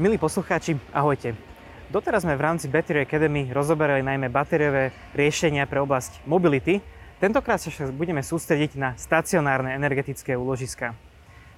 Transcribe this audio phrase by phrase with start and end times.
[0.00, 1.36] Milí poslucháči, ahojte.
[1.92, 6.80] Doteraz sme v rámci Battery Academy rozoberali najmä batériové riešenia pre oblasť mobility.
[7.20, 10.96] Tentokrát sa však budeme sústrediť na stacionárne energetické úložiska.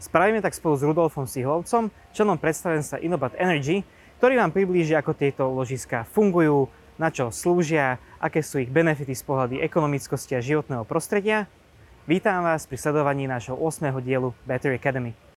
[0.02, 3.86] Spravíme tak spolu s Rudolfom Sihlovcom, členom predstavenstva Innobat Energy,
[4.18, 6.66] ktorý vám priblíži, ako tieto úložiska fungujú,
[6.98, 11.46] na čo slúžia, aké sú ich benefity z pohľady ekonomickosti a životného prostredia.
[12.10, 13.86] Vítam vás pri sledovaní nášho 8.
[14.02, 15.31] dielu Battery Academy.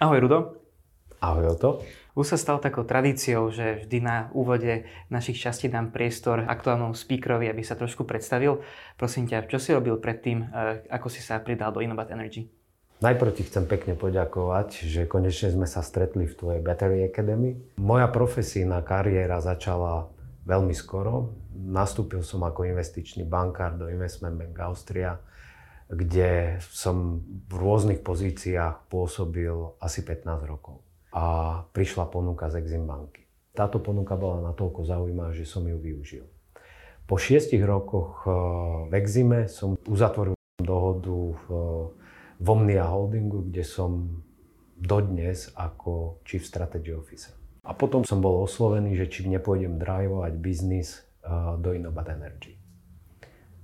[0.00, 0.38] Ahoj Rudo.
[1.20, 1.84] Ahoj Oto.
[2.16, 7.48] Už sa stal takou tradíciou, že vždy na úvode našich častí dám priestor aktuálnom speakerovi,
[7.52, 8.64] aby sa trošku predstavil.
[8.96, 12.48] Prosím ťa, čo si robil predtým, eh, ako si sa pridal do Innovat Energy?
[13.02, 17.58] Najprv ti chcem pekne poďakovať, že konečne sme sa stretli v tvojej Battery Academy.
[17.76, 20.06] Moja profesijná kariéra začala
[20.46, 21.34] veľmi skoro.
[21.52, 25.18] Nastúpil som ako investičný bankár do Investment Bank Austria
[25.92, 30.80] kde som v rôznych pozíciách pôsobil asi 15 rokov.
[31.12, 33.28] A prišla ponuka z Exim banky.
[33.52, 36.24] Táto ponuka bola natoľko zaujímavá, že som ju využil.
[37.04, 38.32] Po šiestich rokoch eh,
[38.88, 41.44] v Exime som uzatvoril dohodu v,
[42.40, 44.24] v Omnia Holdingu, kde som
[44.80, 47.36] dodnes ako Chief Strategy Officer.
[47.68, 51.28] A potom som bol oslovený, že či nepôjdem drivovať biznis eh,
[51.60, 52.56] do Innobat Energy.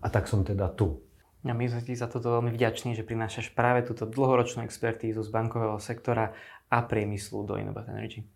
[0.04, 1.07] A tak som teda tu.
[1.46, 5.30] A my sme ti za toto veľmi vďační, že prinášaš práve túto dlhoročnú expertízu z
[5.30, 6.34] bankového sektora
[6.66, 8.26] a priemyslu do Innovat Energy.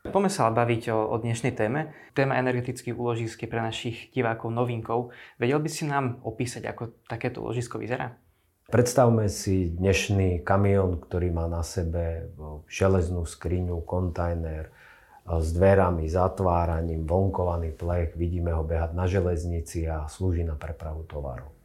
[0.00, 1.92] Poďme sa baviť o, o dnešnej téme.
[2.16, 5.12] Téma energetických úložisk je pre našich divákov novinkou.
[5.36, 8.16] Vedel by si nám opísať, ako takéto úložisko vyzerá?
[8.72, 12.32] Predstavme si dnešný kamión, ktorý má na sebe
[12.64, 14.72] železnú skriňu, kontajner
[15.28, 18.16] s dverami, zatváraním, vonkovaný plech.
[18.16, 21.59] Vidíme ho behať na železnici a slúži na prepravu tovaru.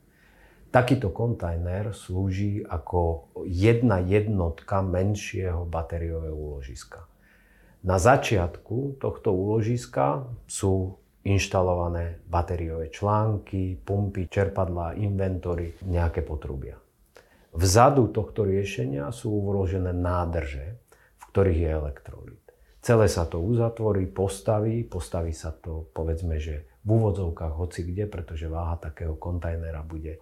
[0.76, 7.08] Takýto kontajner slúži ako jedna jednotka menšieho batériového úložiska.
[7.88, 16.76] Na začiatku tohto úložiska sú inštalované batériové články, pumpy, čerpadlá, inventory, nejaké potrubia.
[17.56, 22.44] Vzadu tohto riešenia sú uložené nádrže, v ktorých je elektrolit.
[22.84, 28.52] Celé sa to uzatvorí, postaví, postaví sa to povedzme, že v úvodzovkách hoci kde, pretože
[28.52, 30.20] váha takého kontajnera bude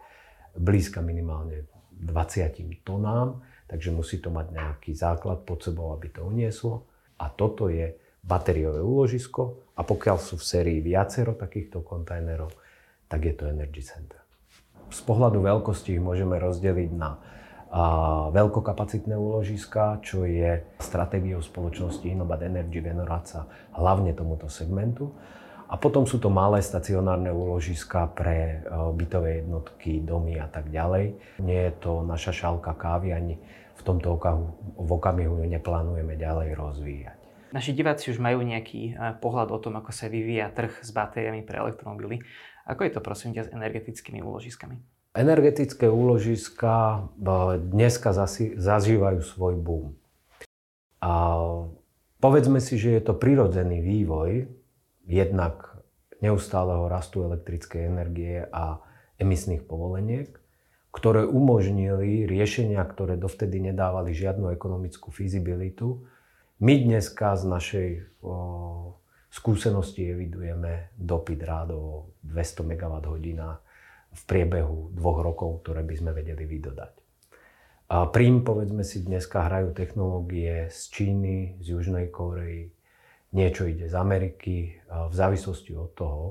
[0.57, 1.65] blízka minimálne
[1.97, 6.85] 20 tonám, takže musí to mať nejaký základ pod sebou, aby to unieslo.
[7.21, 12.51] A toto je batériové úložisko a pokiaľ sú v sérii viacero takýchto kontajnerov,
[13.07, 14.19] tak je to Energy Center.
[14.93, 17.17] Z pohľadu veľkosti ich môžeme rozdeliť na
[17.73, 25.09] a veľkokapacitné úložiska, čo je stratégiou spoločnosti Innobat Energy venovať sa hlavne tomuto segmentu.
[25.73, 31.17] A potom sú to malé stacionárne úložiska pre e, bytové jednotky, domy a tak ďalej.
[31.41, 33.41] Nie je to naša šálka kávy, ani
[33.73, 37.17] v tomto okahu, v okamihu neplánujeme ďalej rozvíjať.
[37.49, 41.41] Naši diváci už majú nejaký e, pohľad o tom, ako sa vyvíja trh s batériami
[41.41, 42.21] pre elektromobily.
[42.69, 44.77] Ako je to prosím ťa s energetickými úložiskami?
[45.17, 48.13] Energetické úložiska e, dneska
[48.61, 49.97] zažívajú svoj boom.
[51.01, 51.41] A
[52.21, 54.61] povedzme si, že je to prirodzený vývoj
[55.07, 55.83] jednak
[56.23, 58.79] neustáleho rastu elektrickej energie a
[59.19, 60.31] emisných povoleniek,
[60.93, 66.05] ktoré umožnili riešenia, ktoré dovtedy nedávali žiadnu ekonomickú fizibilitu.
[66.63, 67.89] My dneska z našej
[68.23, 68.95] o,
[69.33, 73.17] skúsenosti evidujeme dopyt rádovo 200 MWh
[74.13, 76.93] v priebehu dvoch rokov, ktoré by sme vedeli vydodať.
[77.89, 82.69] A príjm, povedzme si, dneska hrajú technológie z Číny, z Južnej Korei,
[83.33, 86.25] niečo ide z Ameriky, v závislosti od toho,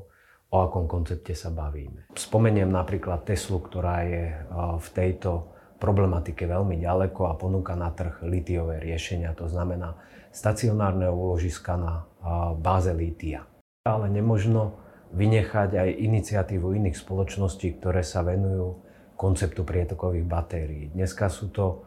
[0.52, 2.06] o akom koncepte sa bavíme.
[2.14, 4.36] Spomeniem napríklad Teslu, ktorá je
[4.78, 5.50] v tejto
[5.82, 9.98] problematike veľmi ďaleko a ponúka na trh litiové riešenia, to znamená
[10.30, 12.06] stacionárne úložiska na
[12.54, 13.50] báze lítia.
[13.82, 14.78] Ale nemožno
[15.10, 18.78] vynechať aj iniciatívu iných spoločností, ktoré sa venujú
[19.18, 20.84] konceptu prietokových batérií.
[20.94, 21.82] Dneska sú to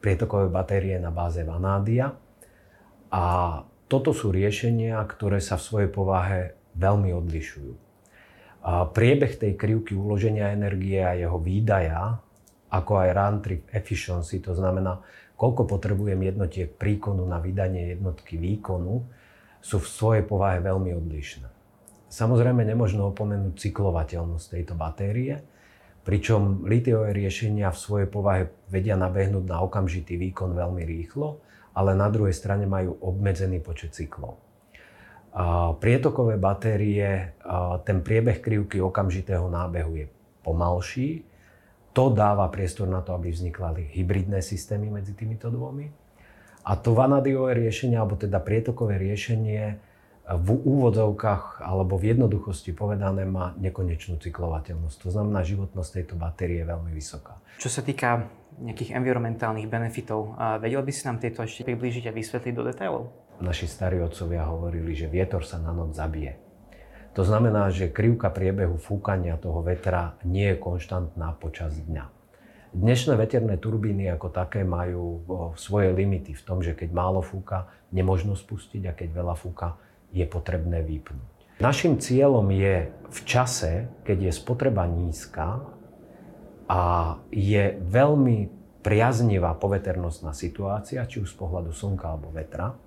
[0.00, 2.16] prietokové batérie na báze vanádia
[3.12, 3.24] a
[3.86, 6.40] toto sú riešenia, ktoré sa v svojej povahe
[6.74, 7.72] veľmi odlišujú.
[8.64, 12.16] A priebeh tej krivky uloženia energie a jeho výdaja,
[12.72, 15.04] ako aj run trip efficiency, to znamená,
[15.36, 19.04] koľko potrebujem jednotiek príkonu na vydanie jednotky výkonu,
[19.60, 21.48] sú v svojej povahe veľmi odlišné.
[22.08, 25.40] Samozrejme, nemožno opomenúť cyklovateľnosť tejto batérie,
[26.04, 31.40] pričom litiové riešenia v svojej povahe vedia nabehnúť na okamžitý výkon veľmi rýchlo,
[31.74, 34.38] ale na druhej strane majú obmedzený počet cyklov.
[35.82, 37.34] Prietokové batérie,
[37.82, 40.06] ten priebeh krivky okamžitého nábehu je
[40.46, 41.34] pomalší
[41.94, 45.86] to dáva priestor na to, aby vznikli hybridné systémy medzi týmito dvomi.
[46.66, 49.78] A to vanadiové riešenie, alebo teda prietokové riešenie
[50.24, 54.96] v úvodzovkách alebo v jednoduchosti povedané má nekonečnú cyklovateľnosť.
[55.04, 57.36] To znamená, životnosť tejto batérie je veľmi vysoká.
[57.60, 58.24] Čo sa týka
[58.56, 60.32] nejakých environmentálnych benefitov,
[60.64, 63.12] vedel by si nám tieto ešte priblížiť a vysvetliť do detailov?
[63.44, 66.40] Naši starí otcovia hovorili, že vietor sa na noc zabije.
[67.14, 72.10] To znamená, že krivka priebehu fúkania toho vetra nie je konštantná počas dňa.
[72.74, 75.22] Dnešné veterné turbíny ako také majú
[75.54, 79.78] svoje limity v tom, že keď málo fúka, nemožno spustiť a keď veľa fúka,
[80.14, 81.58] je potrebné vypnúť.
[81.58, 85.66] Našim cieľom je v čase, keď je spotreba nízka
[86.70, 86.82] a
[87.34, 88.50] je veľmi
[88.80, 92.78] priaznivá poveternostná situácia, či už z pohľadu slnka alebo vetra,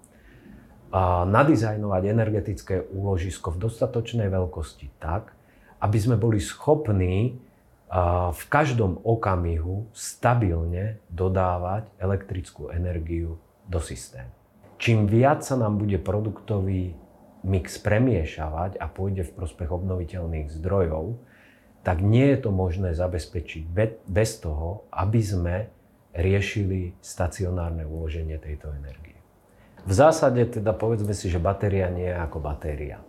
[0.87, 5.35] a nadizajnovať energetické úložisko v dostatočnej veľkosti tak,
[5.83, 7.43] aby sme boli schopní
[8.31, 14.31] v každom okamihu stabilne dodávať elektrickú energiu do systému.
[14.75, 16.95] Čím viac sa nám bude produktový
[17.45, 21.19] mix premiešavať a pôjde v prospech obnoviteľných zdrojov,
[21.85, 23.63] tak nie je to možné zabezpečiť
[24.09, 25.55] bez toho, aby sme
[26.17, 29.15] riešili stacionárne uloženie tejto energie.
[29.85, 32.99] V zásade teda povedzme si, že batéria nie je ako batéria.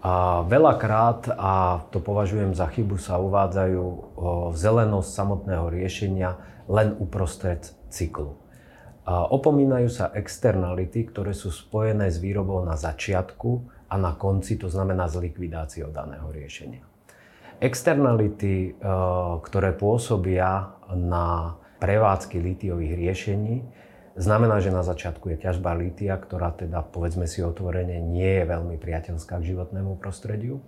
[0.00, 3.84] A veľakrát, a to považujem za chybu, sa uvádzajú
[4.56, 6.40] zelenosť samotného riešenia
[6.72, 8.39] len uprostred cyklu.
[9.10, 13.50] A opomínajú sa externality, ktoré sú spojené s výrobou na začiatku
[13.90, 16.86] a na konci, to znamená s likvidáciou daného riešenia.
[17.58, 18.78] Externality,
[19.42, 23.56] ktoré pôsobia na prevádzky litiových riešení,
[24.18, 28.74] Znamená, že na začiatku je ťažba lítia, ktorá teda, povedzme si otvorene, nie je veľmi
[28.76, 30.58] priateľská k životnému prostrediu.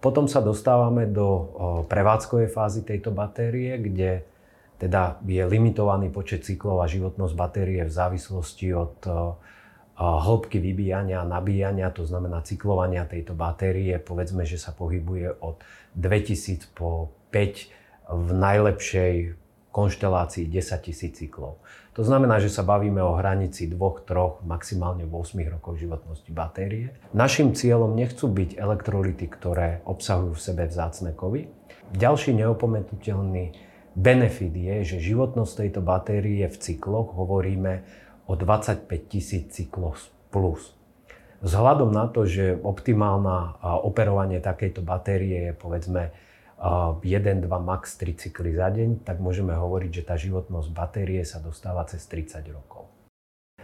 [0.00, 1.52] Potom sa dostávame do
[1.92, 4.24] prevádzkovej fázy tejto batérie, kde
[4.80, 8.96] teda je limitovaný počet cyklov a životnosť batérie v závislosti od
[10.00, 14.00] hĺbky vybíjania a nabíjania, to znamená cyklovania tejto batérie.
[14.00, 15.60] Povedzme, že sa pohybuje od
[16.00, 19.36] 2000 po 5 v najlepšej
[19.70, 21.60] konštelácii 10 000 cyklov.
[21.94, 26.96] To znamená, že sa bavíme o hranici 2, 3, maximálne 8 rokov životnosti batérie.
[27.12, 31.52] Našim cieľom nechcú byť elektrolyty, ktoré obsahujú v sebe vzácne kovy.
[31.94, 37.82] Ďalší neopomenutelný benefit je, že životnosť tejto batérie v cykloch hovoríme
[38.30, 39.98] o 25 tisíc cykloch
[40.30, 40.74] plus.
[41.40, 46.12] Vzhľadom na to, že optimálna operovanie takejto batérie je povedzme
[46.60, 51.40] 1, 2, max 3 cykly za deň, tak môžeme hovoriť, že tá životnosť batérie sa
[51.40, 52.92] dostáva cez 30 rokov.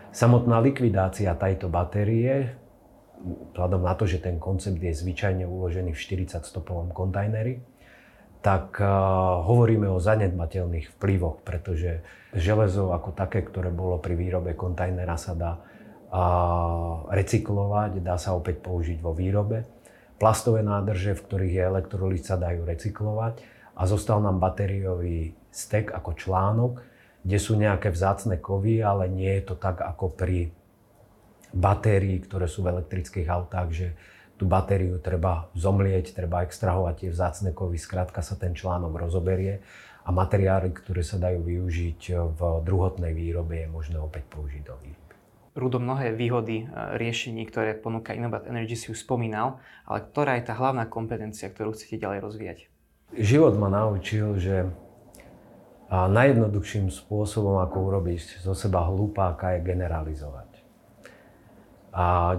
[0.09, 2.57] Samotná likvidácia tejto batérie,
[3.53, 7.61] vzhľadom na to, že ten koncept je zvyčajne uložený v 40-stopovom kontajneri,
[8.43, 8.89] tak uh,
[9.45, 12.01] hovoríme o zanedbateľných vplyvoch, pretože
[12.33, 18.63] železo ako také, ktoré bolo pri výrobe kontajnera, sa dá uh, recyklovať, dá sa opäť
[18.63, 19.65] použiť vo výrobe.
[20.17, 23.45] Plastové nádrže, v ktorých je elektrolyt, sa dajú recyklovať.
[23.77, 26.73] A zostal nám batériový stek ako článok,
[27.21, 30.49] kde sú nejaké vzácne kovy, ale nie je to tak ako pri
[31.53, 33.89] batérii, ktoré sú v elektrických autách, že
[34.37, 39.65] tú batériu treba zomlieť, treba extrahovať tie vzácne kovy, skrátka sa ten článok rozoberie
[40.07, 42.01] a materiály, ktoré sa dajú využiť
[42.37, 45.15] v druhotnej výrobe, je možné opäť použiť do výroby.
[45.57, 49.57] Rudo mnohé výhody e, riešení, ktoré ponúka Innobat Energy si už spomínal,
[49.89, 52.59] ale ktorá je tá hlavná kompetencia, ktorú chcete ďalej rozvíjať?
[53.17, 54.69] Život ma naučil, že
[55.89, 60.51] najjednoduchším spôsobom, ako urobiť zo seba hlupáka, je generalizovať.
[61.95, 62.37] A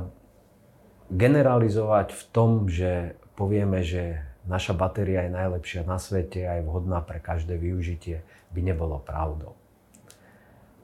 [1.12, 7.04] generalizovať v tom, že povieme, že naša batéria je najlepšia na svete a je vhodná
[7.04, 9.56] pre každé využitie, by nebolo pravdou.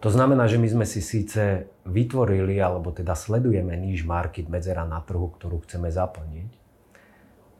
[0.04, 5.00] To znamená, že my sme si síce vytvorili, alebo teda sledujeme níž market medzera na
[5.00, 6.52] trhu, ktorú chceme zaplniť,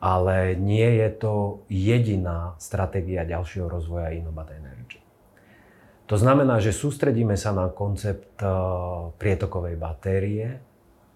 [0.04, 1.34] ale nie je to
[1.72, 5.00] jediná stratégia ďalšieho rozvoja Innobat Energy.
[6.12, 8.48] To znamená, že sústredíme sa na koncept e,
[9.16, 10.60] prietokovej batérie,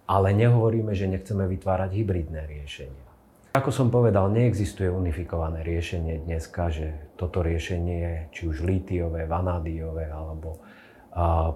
[0.08, 3.06] ale nehovoríme, že nechceme vytvárať hybridné riešenia.
[3.54, 10.64] Ako som povedal, neexistuje unifikované riešenie dneska, že toto riešenie, či už lítiové, vanádiové alebo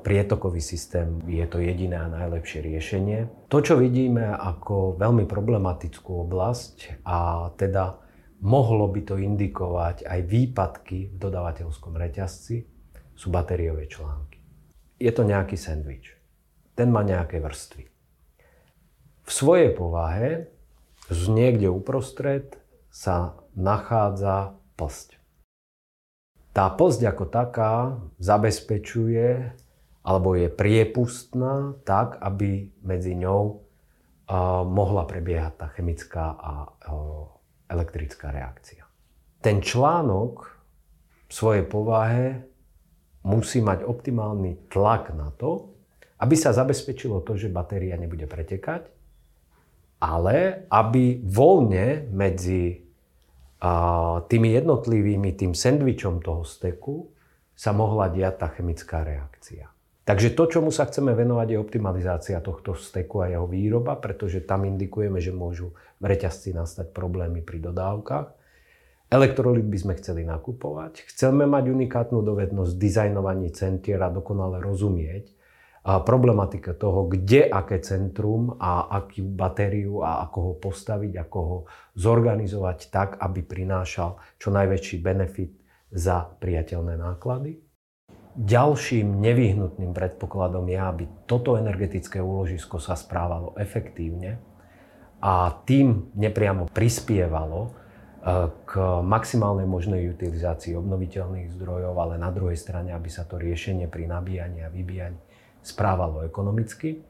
[0.01, 3.29] prietokový systém je to jediné a najlepšie riešenie.
[3.45, 8.01] To, čo vidíme ako veľmi problematickú oblasť a teda
[8.41, 12.65] mohlo by to indikovať aj výpadky v dodávateľskom reťazci,
[13.13, 14.41] sú batériové články.
[14.97, 16.17] Je to nejaký sendvič.
[16.73, 17.90] Ten má nejaké vrstvy.
[19.25, 20.51] V svojej povahe
[21.11, 22.57] z niekde uprostred
[22.91, 25.19] sa nachádza plsť.
[26.51, 29.55] Tá posť ako taká zabezpečuje
[30.01, 33.63] alebo je priepustná tak, aby medzi ňou
[34.67, 36.53] mohla prebiehať tá chemická a
[37.71, 38.83] elektrická reakcia.
[39.39, 40.47] Ten článok
[41.27, 42.43] v svojej povahe
[43.23, 45.71] musí mať optimálny tlak na to,
[46.19, 48.91] aby sa zabezpečilo to, že batéria nebude pretekať,
[50.01, 52.81] ale aby voľne medzi
[54.25, 57.13] tými jednotlivými, tým sendvičom toho steku
[57.53, 59.69] sa mohla diať tá chemická reakcia.
[60.01, 64.65] Takže to, čomu sa chceme venovať, je optimalizácia tohto steku a jeho výroba, pretože tam
[64.65, 68.27] indikujeme, že môžu v reťazci nastať problémy pri dodávkach.
[69.13, 71.05] Elektrolit by sme chceli nakupovať.
[71.05, 75.37] Chceme mať unikátnu dovednosť dizajnovaní centier a dokonale rozumieť
[75.81, 81.57] problematika toho, kde aké centrum a akú batériu a ako ho postaviť, ako ho
[81.97, 85.57] zorganizovať tak, aby prinášal čo najväčší benefit
[85.89, 87.65] za priateľné náklady.
[88.31, 94.39] Ďalším nevyhnutným predpokladom je, aby toto energetické úložisko sa správalo efektívne
[95.19, 97.69] a tým nepriamo prispievalo e,
[98.63, 98.71] k
[99.03, 104.63] maximálnej možnej utilizácii obnoviteľných zdrojov, ale na druhej strane, aby sa to riešenie pri nabíjaní
[104.63, 105.19] a vybíjaní
[105.61, 107.01] správalo ekonomicky,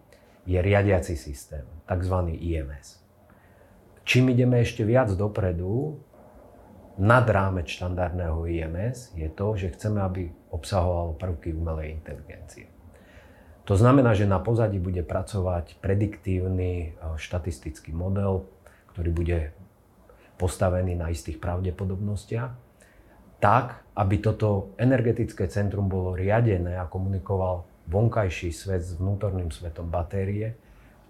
[0.46, 2.16] je riadiaci systém, tzv.
[2.36, 3.00] IMS.
[4.04, 6.02] Čím ideme ešte viac dopredu,
[7.02, 12.68] nad rámec štandardného IMS je to, že chceme, aby obsahovalo prvky umelej inteligencie.
[13.64, 18.44] To znamená, že na pozadí bude pracovať prediktívny e, štatistický model,
[18.92, 19.40] ktorý bude
[20.36, 22.52] postavený na istých pravdepodobnostiach,
[23.40, 30.56] tak, aby toto energetické centrum bolo riadené a komunikoval vonkajší svet s vnútorným svetom batérie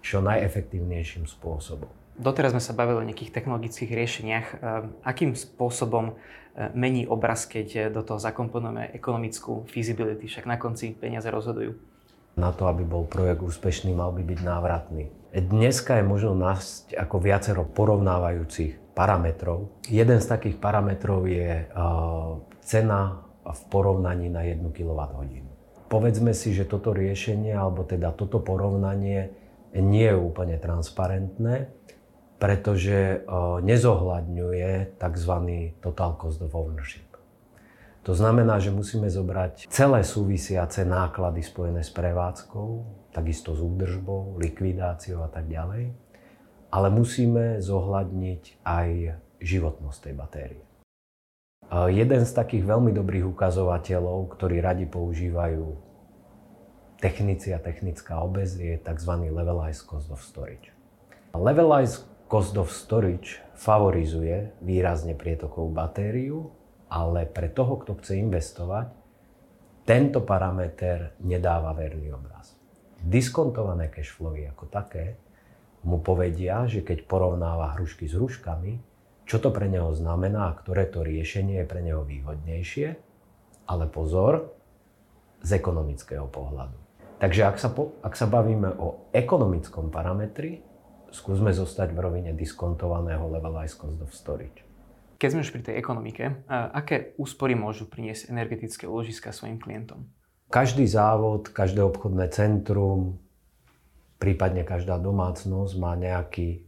[0.02, 1.86] čo najefektívnejším spôsobom.
[2.18, 4.46] Doteraz sme sa bavili o nejakých technologických riešeniach.
[4.52, 4.60] Ehm,
[5.00, 10.28] akým spôsobom ehm, mení obraz, keď eh, do toho zakomponujeme ekonomickú feasibility?
[10.28, 11.72] Však na konci peniaze rozhodujú.
[12.36, 15.04] Na to, aby bol projekt úspešný, mal by byť návratný.
[15.32, 19.84] Dneska je možno nájsť ako viacero porovnávajúcich parametrov.
[19.88, 21.68] Jeden z takých parametrov je
[22.64, 25.51] cena v porovnaní na 1 kWh.
[25.92, 29.28] Povedzme si, že toto riešenie, alebo teda toto porovnanie
[29.76, 31.68] nie je úplne transparentné
[32.42, 33.22] pretože
[33.62, 35.34] nezohľadňuje tzv.
[35.78, 37.06] total cost of ownership.
[38.02, 42.68] To znamená, že musíme zobrať celé súvisiace náklady spojené s prevádzkou,
[43.14, 45.94] takisto s údržbou, likvidáciou a tak ďalej,
[46.74, 48.88] ale musíme zohľadniť aj
[49.38, 50.62] životnosť tej batérie.
[51.72, 55.72] Jeden z takých veľmi dobrých ukazovateľov, ktorý radi používajú
[57.00, 59.12] technici a technická obec, je tzv.
[59.32, 60.68] levelized cost of storage.
[61.32, 66.48] Levelized Cost of storage favorizuje výrazne prietokovú batériu,
[66.88, 68.88] ale pre toho, kto chce investovať,
[69.84, 72.56] tento parameter nedáva verný obraz.
[73.04, 75.20] Diskontované cashflowy ako také
[75.84, 78.80] mu povedia, že keď porovnáva hrušky s hruškami,
[79.26, 82.88] čo to pre neho znamená a ktoré to riešenie je pre neho výhodnejšie,
[83.70, 84.52] ale pozor,
[85.42, 86.78] z ekonomického pohľadu.
[87.18, 90.62] Takže ak sa, po, ak sa bavíme o ekonomickom parametri,
[91.10, 94.62] skúsme zostať v rovine diskontovaného levelized cost of storage.
[95.18, 100.10] Keď sme už pri tej ekonomike, aké úspory môžu priniesť energetické úložiska svojim klientom?
[100.50, 103.22] Každý závod, každé obchodné centrum,
[104.18, 106.66] prípadne každá domácnosť má nejaký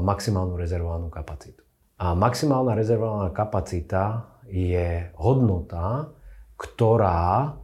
[0.00, 1.60] maximálnu rezervovanú kapacitu.
[2.00, 6.08] A maximálna rezervovaná kapacita je hodnota,
[6.56, 7.56] ktorá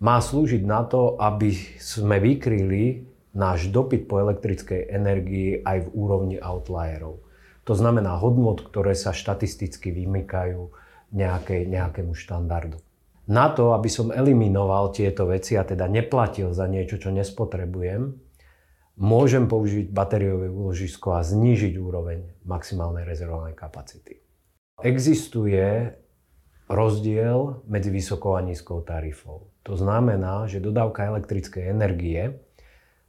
[0.00, 6.36] má slúžiť na to, aby sme vykryli náš dopyt po elektrickej energii aj v úrovni
[6.40, 7.24] outlierov.
[7.68, 10.72] To znamená hodnot, ktoré sa štatisticky vymykajú
[11.12, 12.80] nejakej, nejakému štandardu.
[13.30, 18.29] Na to, aby som eliminoval tieto veci a teda neplatil za niečo, čo nespotrebujem,
[19.00, 24.20] môžem použiť batériové úložisko a znížiť úroveň maximálnej rezervovanej kapacity.
[24.84, 25.96] Existuje
[26.68, 29.50] rozdiel medzi vysokou a nízkou tarifou.
[29.64, 32.38] To znamená, že dodávka elektrickej energie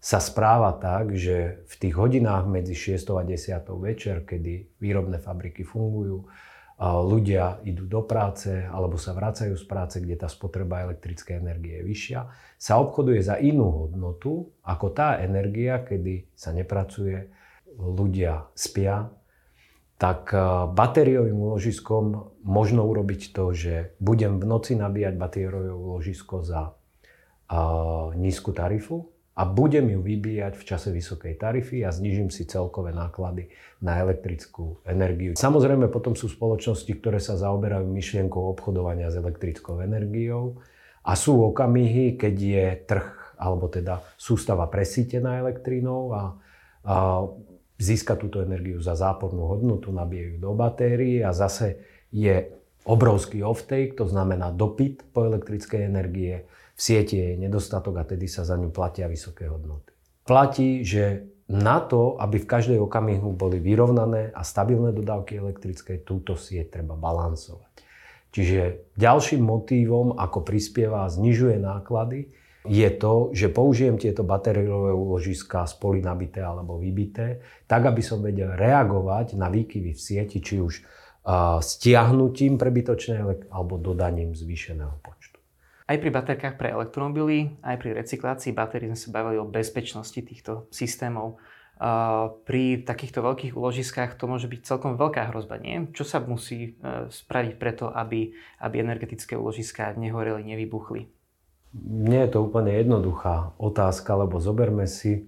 [0.01, 5.61] sa správa tak, že v tých hodinách medzi 6 a 10 večer, kedy výrobné fabriky
[5.61, 6.25] fungujú,
[6.81, 11.85] ľudia idú do práce alebo sa vracajú z práce, kde tá spotreba elektrickej energie je
[11.85, 12.19] vyššia,
[12.57, 17.29] sa obchoduje za inú hodnotu ako tá energia, kedy sa nepracuje,
[17.77, 19.13] ľudia spia,
[20.01, 20.33] tak
[20.73, 26.73] batériovým úložiskom možno urobiť to, že budem v noci nabíjať batériové úložisko za
[28.17, 33.47] nízku tarifu, a budem ju vybíjať v čase vysokej tarify a znižím si celkové náklady
[33.79, 35.39] na elektrickú energiu.
[35.39, 40.59] Samozrejme potom sú spoločnosti, ktoré sa zaoberajú myšlienkou obchodovania s elektrickou energiou
[41.07, 43.07] a sú okamihy, keď je trh
[43.41, 46.37] alebo teda sústava presítená elektrínou a,
[46.85, 46.95] a
[47.81, 51.81] získa túto energiu za zápornú hodnotu, nabijajú do batérií a zase
[52.13, 52.53] je
[52.85, 56.45] obrovský offtake, to znamená dopyt po elektrickej energie
[56.81, 59.93] v sieti je nedostatok a tedy sa za ňu platia vysoké hodnoty.
[60.25, 66.33] Platí, že na to, aby v každej okamihu boli vyrovnané a stabilné dodávky elektrickej, túto
[66.33, 67.69] sieť treba balansovať.
[68.33, 72.33] Čiže ďalším motívom, ako prispieva a znižuje náklady,
[72.65, 78.57] je to, že použijem tieto batériové úložiska spoli nabité alebo vybité, tak aby som vedel
[78.57, 80.81] reagovať na výkyvy v sieti, či už
[81.61, 85.30] stiahnutím prebytočnej alebo dodaním zvýšeného počtu.
[85.91, 90.71] Aj pri baterkách pre elektromobily, aj pri recyklácii batérií sme sa bavili o bezpečnosti týchto
[90.71, 91.35] systémov.
[92.47, 95.91] Pri takýchto veľkých úložiskách to môže byť celkom veľká hrozba, nie?
[95.91, 98.31] Čo sa musí e, spraviť preto, aby,
[98.63, 101.11] aby energetické úložiská nehoreli, nevybuchli?
[101.75, 105.27] Nie je to úplne jednoduchá otázka, lebo zoberme si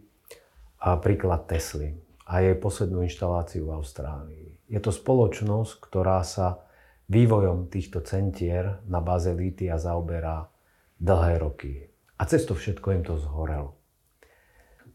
[0.80, 4.48] príklad Tesly a jej poslednú inštaláciu v Austrálii.
[4.72, 6.64] Je to spoločnosť, ktorá sa
[7.12, 10.53] vývojom týchto centier na báze lítia zaoberá
[11.04, 11.92] dlhé roky.
[12.16, 13.76] A cez to všetko im to zhorelo.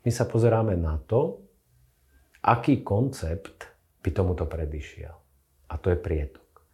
[0.00, 1.44] My sa pozeráme na to,
[2.40, 3.68] aký koncept
[4.00, 5.12] by tomuto predišiel.
[5.68, 6.64] A to je prietok.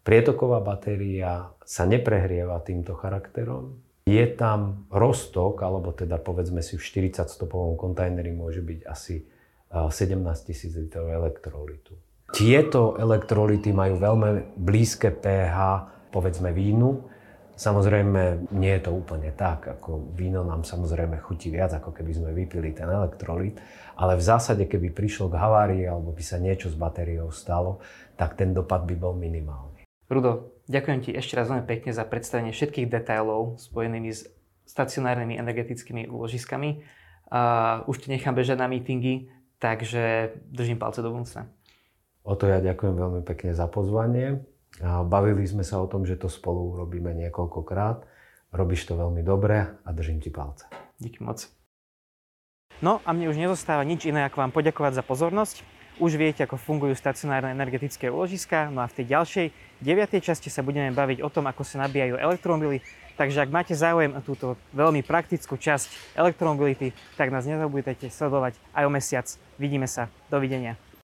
[0.00, 3.76] Prietoková batéria sa neprehrieva týmto charakterom.
[4.08, 9.28] Je tam roztok, alebo teda povedzme si v 40-stopovom kontajneri môže byť asi
[9.68, 10.16] 17
[10.48, 12.00] tisíc litrov elektrolitu.
[12.32, 15.58] Tieto elektrolity majú veľmi blízke pH,
[16.08, 17.06] povedzme vínu,
[17.60, 22.30] Samozrejme, nie je to úplne tak, ako víno nám samozrejme chutí viac, ako keby sme
[22.32, 23.60] vypili ten elektrolit,
[24.00, 27.84] ale v zásade, keby prišlo k havárii alebo by sa niečo s batériou stalo,
[28.16, 29.84] tak ten dopad by bol minimálny.
[30.08, 34.24] Rudo, ďakujem ti ešte raz veľmi pekne za predstavenie všetkých detailov spojenými s
[34.64, 36.80] stacionárnymi energetickými úložiskami.
[37.28, 39.28] Uh, už ti nechám bežať na meetingy,
[39.60, 41.52] takže držím palce do budúcna.
[42.24, 44.40] O to ja ďakujem veľmi pekne za pozvanie
[44.78, 48.06] a bavili sme sa o tom, že to spolu urobíme niekoľkokrát.
[48.54, 50.70] Robíš to veľmi dobre a držím ti palce.
[51.02, 51.50] Díky moc.
[52.80, 55.56] No a mne už nezostáva nič iné, ako vám poďakovať za pozornosť.
[56.00, 59.46] Už viete, ako fungujú stacionárne energetické úložiska, no a v tej ďalšej,
[59.84, 62.80] deviatej časti sa budeme baviť o tom, ako sa nabíjajú elektromobily.
[63.20, 68.84] Takže ak máte záujem o túto veľmi praktickú časť elektromobility, tak nás nezabudajte sledovať aj
[68.88, 69.26] o mesiac.
[69.60, 70.08] Vidíme sa.
[70.32, 70.80] Dovidenia.